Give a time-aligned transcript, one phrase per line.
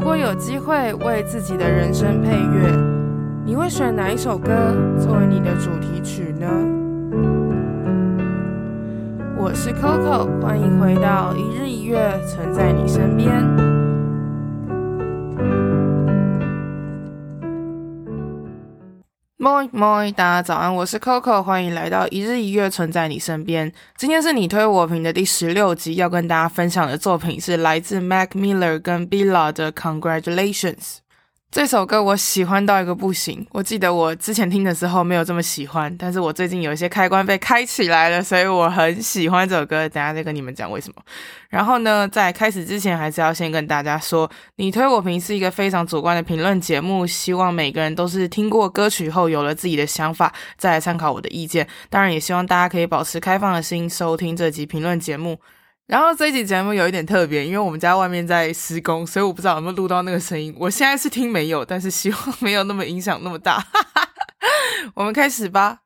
[0.00, 2.74] 如果有机会为自己的人生配乐，
[3.44, 4.50] 你会选哪一首歌
[4.98, 6.48] 作为你的主题曲呢？
[9.36, 13.44] 我是 Coco，欢迎回到一日一乐，存在你身边。
[19.40, 23.72] Moi Moi，大家早安，我是 Coco，欢迎来到一日一乐，存在你身边。
[23.96, 30.98] 今天是你推我评的第十六集，要跟大家分享的作品是来自 Mac Miller 跟 Bila 的 Congratulations。
[31.50, 39.88] 这首歌我喜欢到一个不行，我记得我之前听的时候没有这么喜欢，但是我最近有一些开关被开起来了，所以我很喜欢这首歌。
[39.88, 41.02] 等下再跟你们讲为什么。
[41.48, 51.66] 然后呢，在开始之前，还是要先跟大家说，你推我评是一个非常主观的评论节目，希望每个人都是听过歌曲后有了自己的想法，再来参考我的意见。
[51.88, 55.36] 当然，也希望大家可以保持开放的心，收听这集评论节目。
[55.90, 60.54] 然后这一集节目有一点特别，因为我们家外面在施工，所以我不知道有没有录到那个声音。
[60.56, 63.66] 我现在是听没有，但是希望没有那么影响那么大。
[64.94, 65.80] 我们开始吧。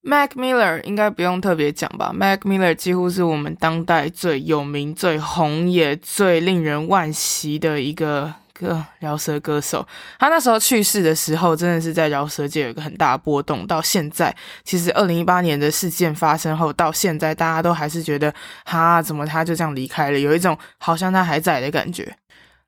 [0.00, 8.36] Mac Miller 应该不用特别讲吧？Mac Miller 几乎是我们当代最有名、最红也最令人惋惜的一个。
[8.66, 9.86] 个饶舌歌手，
[10.18, 13.66] 他那时候去世的时候，真的是在饶舌界有一个很大波动。
[13.66, 18.32] 到现在，其实二零一八年的事件发生后，到现在大家都还是觉得，
[18.64, 20.18] 哈，怎么他就这样离开了？
[20.18, 22.16] 有一种好像他还在的感觉。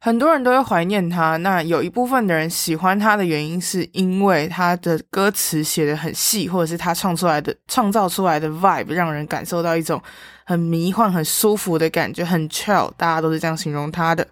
[0.03, 1.37] 很多人都会怀念他。
[1.37, 10.03] 那有一部分的人喜欢他的原因，是因为他的歌词写得很细，或者是他创出来的、创造出来的 vibe，让人感受到一种
[10.47, 12.91] 很迷幻、很舒服的感觉，很 chill。
[12.97, 14.27] 大家都是这样形容他的。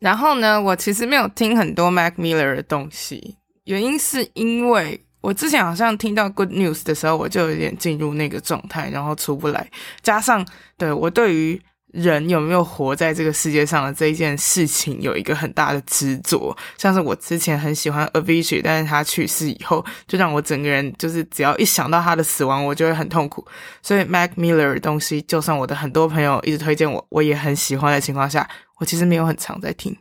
[0.00, 9.68] 然后呢，我其实没有听很多 Mac Miller 的东西，原因是因为我之前好像听到 Good News 的时候，我就有点进入那个状态，然后出不来。
[10.00, 10.46] 加上
[10.76, 11.60] 对我对于
[11.92, 23.44] 人有没有活在这个世界上的这一件事情有一个很大的执着，像是我之前很喜欢 Avicii，但是他去世以后，就让我整个人就是只要一想到他的死亡，我就会很痛苦。
[23.82, 28.48] 所以 Mac Miller 的东西，就算我的很多朋友一直推荐我，我也很喜欢的情况下。
[28.78, 29.96] 我其实没有很常在听，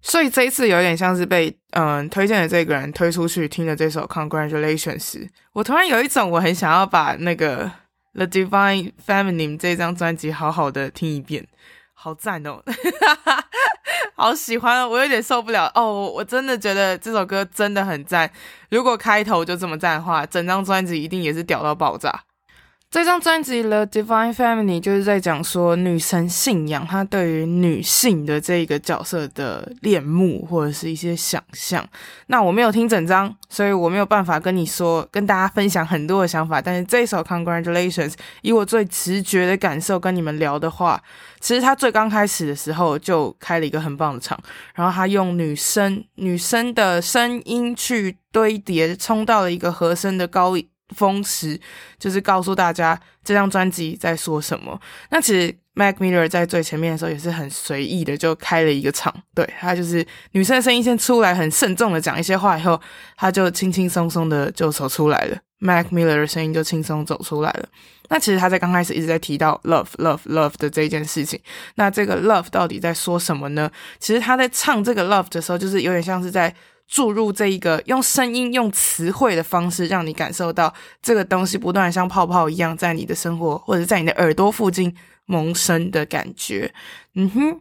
[0.00, 4.98] 所以这一次有点像是被嗯推荐的这个人推出去听了这首《Congratulations》，
[5.52, 7.66] 我突然有一种我很想要把那个
[8.14, 11.46] 《The Divine Feminine》这张专辑好好的听一遍，
[11.92, 12.62] 好赞哦，
[14.16, 15.70] 好喜欢，我有点受不了。
[15.74, 18.30] 哦，我真的觉得这首歌真的很赞，
[18.70, 22.24] 如果开头就这么赞的话，整张专辑一定也是屌到爆炸。
[22.92, 31.82] 这张专辑《The Divine Family》就是在讲说女神信仰，她对于女性的这个角色的恋慕或者是一些想象。
[32.26, 36.60] 那我没有听整张，所以我没有办法跟你说，跟大家分享很多的想法。
[36.60, 38.10] 但是这一首《Congratulations》，
[38.42, 41.02] 以我最直觉的感受跟你们聊的话，
[41.40, 44.38] 其实他最刚开始的时候就开了一个很棒的场，
[44.74, 51.58] 然后他用女生女生的声音去堆叠，冲到了一个和声的高音风驰
[51.98, 54.78] 就是告诉大家这张专辑在说什么。
[55.10, 62.78] 那其实 Mac Miller 在最前面的时候也是很随意的就开了一个场，对，他就是女生的声音先出来，很慎重的讲一些话以后，
[63.16, 65.38] 他就轻轻松松的就走出来了。
[65.58, 67.68] Mac Miller 的声音就轻松走出来了。
[68.08, 71.40] 那其实他在刚开始一直在提到 love love love 的这件事情。
[71.76, 73.70] 那这个 love 到底在说什么呢？
[73.98, 76.54] 其实他在唱这个 love 的时候，就是有点像是在。
[76.92, 84.94] 注入这一个用声音、用词汇的方式，让你感受到这个东西不断像泡泡一样在你的生活或者在你的耳朵附近
[85.24, 86.70] 萌生的感觉。
[87.14, 87.60] 嗯哼，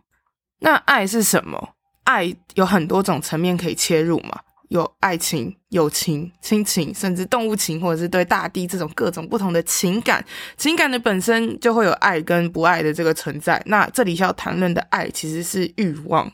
[0.60, 1.76] 那爱是什么？
[2.04, 4.38] 爱有很多种层面可以切入嘛，
[4.68, 10.22] 有爱情、友情、亲情，甚至动物情，或者是对大地这种各种不同的情感。
[10.58, 13.64] 情感的本身就会有爱跟不爱的这个存在。
[13.66, 16.30] 那这里要谈论的爱其实是欲望。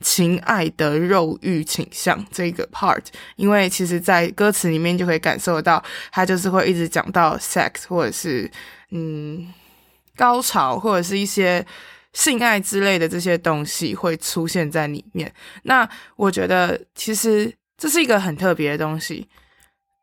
[0.00, 3.02] 情爱的肉欲倾向这个 part，
[3.36, 8.50] 因为其实，在歌词里面就可以感受到，他就是会一直讲到 sex，或者是
[8.90, 9.52] 嗯
[10.16, 11.64] 高潮，或者是一些
[12.12, 15.32] 性爱之类的这些东西会出现在里面。
[15.64, 19.28] 那我觉得，其实这是一个很特别的东西。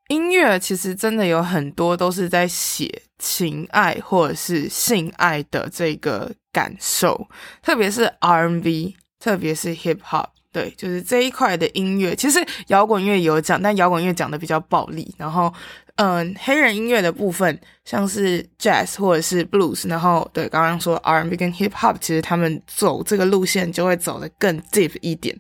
[0.10, 7.30] 音乐其实真的有很多都是在写情爱或者是性爱的这个感受，
[7.62, 8.98] 特别是 R&B。
[9.22, 12.16] 特别是 hip hop，对，就是这一块的音乐。
[12.16, 15.14] 其实摇滚乐有讲，但摇滚乐讲的比较暴力。
[15.18, 15.54] 然后，
[15.96, 25.38] 嗯，黑人音乐的部分，像是 jazz 或者是 blues，然后对，刚刚说 R&B 跟 hip hop，其实他们走这个路线就会走得更 deep 一点。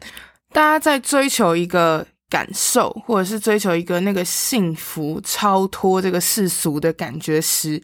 [0.53, 7.81] 大家在追求一个感受，或者是追求一个那个幸福超脱这个世俗的感觉时，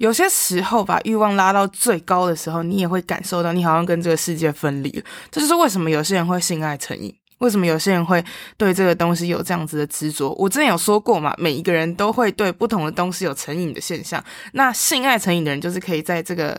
[0.00, 5.04] 有些时候把欲望拉到最高的时候，你也会感受到你好像跟这个世界分离了。
[5.30, 8.24] 这就是为什么有些人会性爱成瘾，为什么有些人会
[8.56, 10.30] 对这个东西有这样子的执着。
[10.38, 14.24] 我之前有说过嘛，每一个人都会对不同的东西有成瘾的现象。
[14.54, 16.58] 那性爱成瘾的人，就是可以在这个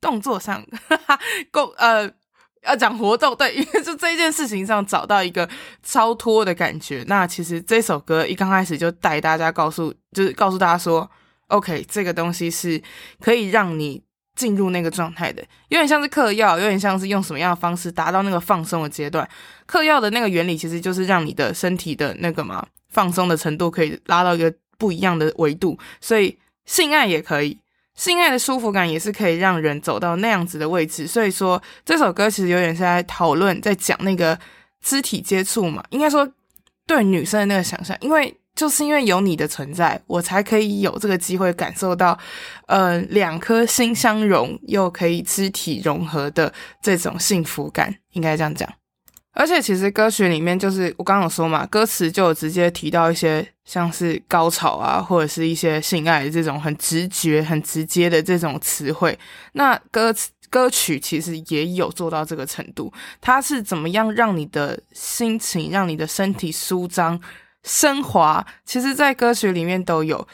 [0.00, 1.18] 动作上， 哈哈，
[1.52, 2.10] 够呃。
[2.64, 5.48] 要讲活动，对，因为就这件事情上找到一个
[5.82, 7.04] 超脱的感觉。
[7.08, 11.10] 那其实这首歌一刚开始就带大家告诉，就是告诉大家说
[11.52, 12.80] ，OK，这个东西是
[13.20, 14.02] 可以让你
[14.34, 19.28] 进入那个状态的，有点像是嗑药，有点像是用什么样的方式达到那个放松的阶段。
[19.66, 27.58] 嗑药的那个原理其实就是让你的身体的那个嘛放松的程度可以拉到一个不一样的维度，所以性爱也可以。
[27.94, 34.36] 性爱的舒服感也是可以让人走到那样子的位置，所以说这首歌其实有点是在讨论，在讲那个
[34.80, 36.26] 肢体接触嘛，应该说
[36.86, 42.18] 对女生的那个想象，因为就是因为有你的存在，我才可以有这个机会感受到，
[42.66, 46.52] 呃，两颗心相融又可以肢体融合的
[46.82, 48.68] 这种幸福感，应该这样讲。
[49.34, 59.18] 而且其实歌曲里面就是我刚刚有说嘛，歌词就有直接提到一些像是高潮啊，或者是一些性爱这种很直觉、很直接的这种词汇。
[59.52, 67.18] 那歌词歌曲其实也有做到这个程度，它是怎么样让你的心情、让你的身体舒张、
[67.64, 68.46] 升华？
[68.64, 70.26] 其实，在歌曲里面都有。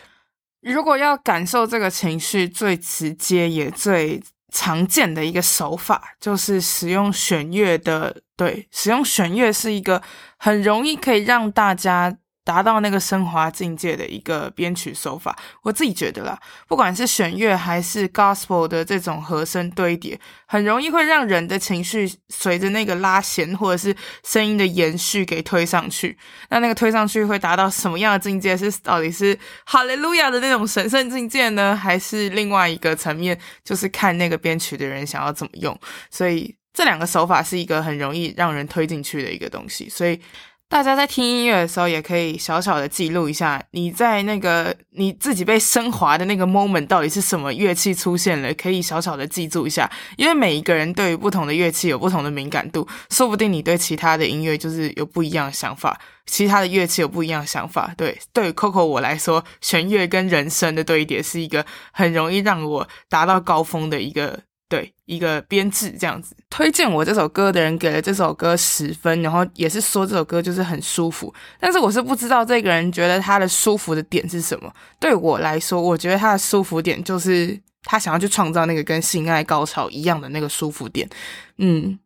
[0.61, 4.21] 如果要感受这个情绪，最直接也最
[4.53, 8.23] 常见的一个手法，就是使用弦乐的。
[8.37, 10.03] 对，使用弦乐是一个
[10.37, 12.17] 很容易可以让大家
[12.49, 15.39] 达到那个升华境界的一个编曲手法。
[15.63, 26.17] 我自己觉得啦，不管是弦乐还是 gospel 的这种和声堆叠，很容易会让人的情绪随着那个拉弦或者是声音的延续给推上去。
[26.49, 28.57] 那那个推上去会达到什么样的境界？
[28.57, 33.39] 是到底是哈利路亚的那种神圣境界呢，还是另外一个层面？
[33.63, 35.79] 就是看那个编曲的人想要怎么用。
[36.11, 36.57] 所以。
[36.71, 40.21] 这两个手法是一个很容易让人推进去的一个东西，所以
[40.69, 57.95] 大家在听音乐的时候也可以小小的记录一下，你在那个你自己被升华的那个 moment 到底是什么乐器出现了，可以小小的记住一下，因为每一个人对于不同的乐器有不同的敏感度，说不定你对其他的音乐就是有不一样的想法，其他的乐器有不一样的想法。
[57.97, 64.39] 对，对于 Coco 我来说，弦乐跟人声的堆叠是一个很容易让我达到高峰的一个。
[64.69, 71.33] 对，一个编制这样子，推荐我这首歌的人给了这首歌十分，然后也是说这首歌就是很舒服。
[71.59, 74.71] 但是我是不知道这个人觉得他的舒服的点是什么。
[75.01, 81.09] 对我来说，我觉得他的舒服点就是他想要去创造那个跟性爱高潮一样的那个舒服点。
[81.57, 81.99] 嗯，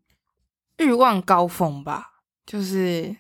[0.78, 2.10] 欲望高峰吧，
[2.46, 3.16] 就是。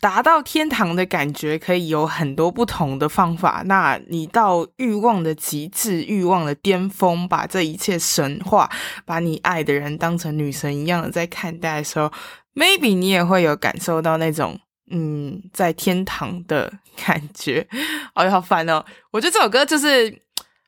[0.00, 3.62] 达到天堂的感觉可以有很多不同的方法。
[3.66, 8.70] 那你到欲望的极致、欲望的巅峰，把这一切神化，
[9.04, 12.10] 把你爱的人当成女神一样的在看待的时候
[12.54, 14.58] ，maybe 你也会有感受到那种
[14.90, 16.72] 嗯，在天堂的
[17.04, 17.68] 感觉。
[18.14, 18.82] 哎呀，好烦哦！
[19.10, 20.22] 我觉得这首歌就是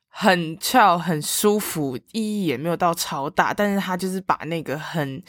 [0.09, 5.23] 很俏、很舒服，意义也没有到超大，但是它就是把那个很。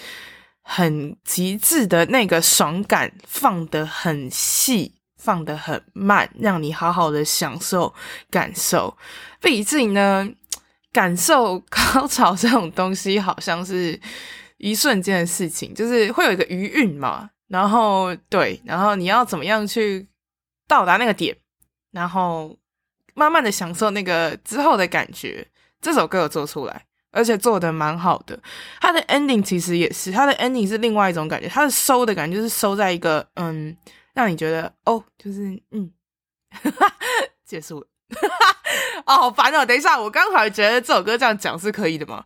[0.64, 7.94] 很极致的那个爽感放得很细，放得很慢，让你好好的享受
[8.30, 8.98] 感受。
[9.42, 10.28] 毕竟呢，
[10.92, 14.00] 感受高潮这种东西，好像是
[14.58, 17.30] 一瞬间的事情，就是会有一个余韵嘛。
[17.48, 20.08] 然后对，然后你要怎么样去
[20.68, 21.36] 到达那个点，
[21.92, 22.58] 然后
[23.14, 25.46] 慢慢的享受那个之后的感觉。
[25.82, 26.86] 这首歌有做出来。
[27.14, 28.38] 而且做的蛮好的，
[28.82, 33.78] 它的 ending 其实也是，它的 ending 是另外一种感觉，它的收的感觉就是收在一个嗯，
[34.14, 35.42] 让你觉得哦，就是
[35.72, 35.90] 嗯，
[36.50, 36.94] 哈哈，
[37.46, 38.58] 结束了，哈哈，
[39.06, 39.64] 哦，好烦哦！
[39.66, 42.26] 等一下，我刚好觉得这首歌这样讲是可以的吗？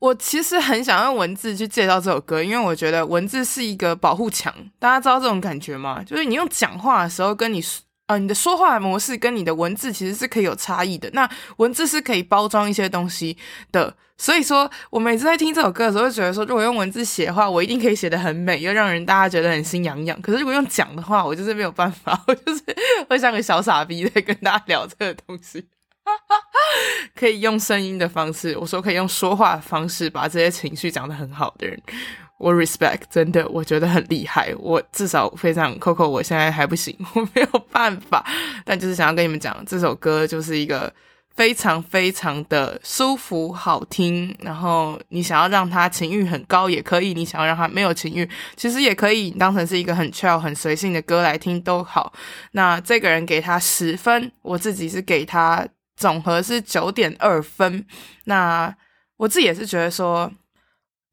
[0.00, 6.02] 我其实很想用文字去介绍这首歌，因为我觉得文字是一个保护墙，大家知道这种感觉吗？
[6.04, 7.62] 就是你用讲话的时候跟你。
[8.06, 11.10] 呃，你的说话模式跟你的文字其实是可以有差异的。
[11.12, 13.36] 那文字是可以包装一些东西
[13.72, 20.20] 的，所以说我每次在听这首歌的时候，会觉得说，如果用文字写的话，我一定可以写得很美，又让人大家觉得很心痒痒。
[20.22, 22.62] 可是如果用讲的话，我就是没有办法， 我就是
[23.08, 25.66] 会像个小傻逼在跟大家聊这个东西。
[27.16, 31.82] 可以用声音的方式，我说可以用说话的方式把这些情绪讲得很好的人。
[32.38, 34.54] 我 respect，真的，我觉得很厉害。
[34.58, 38.24] 我至少非常 Coco，我现在还不行， 我没有办法。
[38.64, 40.92] 但就是想要跟你们讲，这首歌就是一个
[41.34, 44.36] 非常非常的舒服、好听。
[44.40, 52.12] 然后你想要让它情欲很高也可以，你想要让它没有情欲，其实也可以当成是一个很 chill、很随性的歌来听都好。
[52.52, 55.66] 那这个人给他十分，我自己是给他
[55.96, 57.86] 总和是九点二分。
[58.24, 58.74] 那
[59.16, 60.30] 我自己也是觉得说，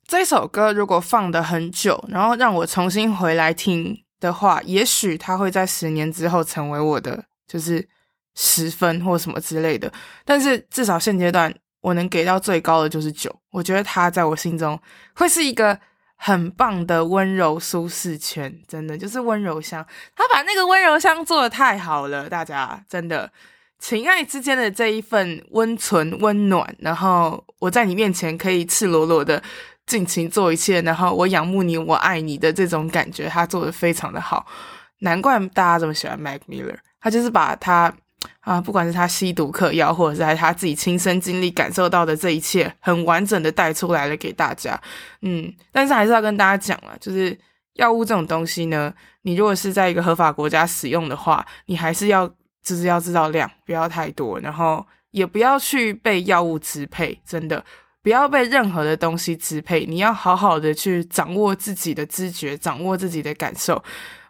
[0.08, 7.88] 这首歌如果放的很久，然后让我重新回来听的话，也许它会在十年之后成为我的就是
[8.36, 9.92] 十分或什么之类的。
[10.26, 13.34] 但是至少现阶段，我能给到最高的就是九。
[13.52, 14.80] 我觉得它在我心中
[15.16, 15.80] 会是一个
[16.16, 19.86] 很棒的温柔舒适圈，真的就是温柔乡。
[20.16, 23.32] 他把那个温柔乡做的太好了，大家真的。
[23.80, 29.44] 情爱之间的这一份温存温暖，然后我在你面前可以赤裸裸的
[29.86, 34.46] 尽情做一切，然后我仰慕你，我爱你的这种感觉，他做的非常的好，
[35.00, 36.78] 难怪大家这么喜欢 Mac Miller。
[37.00, 37.94] 他就是把他
[38.40, 44.80] 啊，不管是他吸毒嗑药，或者是他自己亲身经历感受到的这一切，很完整的带出来了给大家。
[45.22, 47.38] 嗯，但是还是要跟大家讲了，就是
[47.74, 52.30] 药物这种东西呢，你如果是在一个合法国家使用的话，你还是要。
[52.66, 57.62] 就是要知道量，不要太多，然后也不要去被药物支配，真的
[58.04, 59.86] 不要被任何的东西支配。
[59.86, 63.82] 你要好好的去掌握自己的知觉，掌握自己的感受，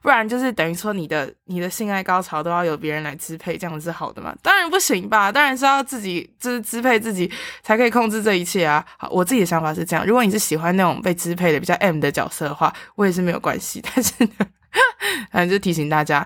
[0.02, 4.34] 不然就是等于说你的你的性爱高潮都要由别人来支配，这样是好的吗？
[4.42, 7.30] 当然不行吧，当然是要自己就是支配自己
[7.64, 8.86] 才可以控制这一切啊。
[8.98, 10.06] 好，我自己的想法是这样。
[10.06, 13.82] 如果你是喜欢那种被支配的比较 M 的角色的话，我也是没有关系。
[13.94, 14.48] 但是呢，
[15.32, 16.26] 反正就提醒大家。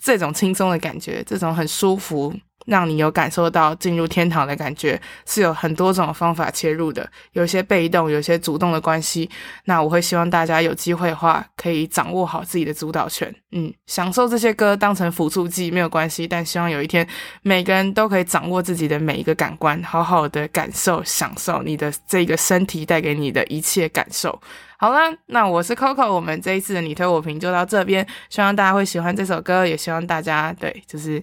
[0.00, 2.32] 这种轻松的感觉，这种很舒服，
[2.68, 7.10] 让你有感受到进入天堂的感觉，是有很多种方法切入的。
[7.32, 9.28] 有些被动，有些主动的关系。
[9.64, 13.34] 那我会希望大家有机会的话，可以掌握好自己的主导权。
[13.52, 17.06] 嗯，享受这些歌当成辅助剂没有关系，但希望有一天
[17.40, 24.38] 每个人都可以掌握自己的每一个感官，好好的感受、享受你的这个身体带给你的一切感受。
[24.80, 31.20] 好啦，那我是 Coco，我们这一次的你推我评就到这边，希望大家会喜欢这首歌，也希望大家对，就是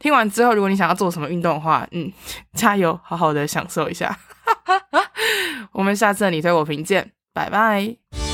[0.00, 2.12] 听完之后，如果你想要做什么运动的话，嗯，
[2.54, 4.18] 加油，好好的享受一下，
[5.70, 8.25] 我们下次的你推我评见，拜拜。